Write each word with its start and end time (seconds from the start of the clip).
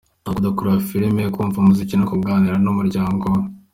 Akunda 0.27 0.55
kureba 0.57 0.85
filimi, 0.89 1.21
kumva 1.33 1.57
umuziki 1.59 1.95
no 1.97 2.05
kuganira 2.11 2.55
n’umuryango 2.63 3.23
we. 3.33 3.41